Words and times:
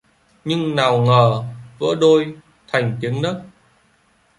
Nhưng 0.45 0.75
nào 0.75 1.01
ngờ... 1.01 1.43
vỡ 1.79 1.87
đôi... 2.01 2.35
thành 2.67 2.97
tiếng 3.01 3.21
nấc 3.21 3.35